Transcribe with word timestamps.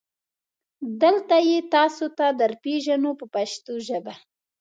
دلته 1.01 1.35
یې 1.49 1.57
تاسو 1.75 2.05
ته 2.17 2.25
درپېژنو 2.39 3.11
په 3.19 3.25
پښتو 3.33 3.73
ژبه. 3.87 4.13